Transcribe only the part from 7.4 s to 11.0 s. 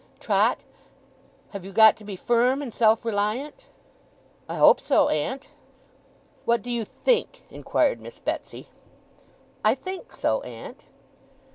inquired Miss Betsey. 'I think so, aunt.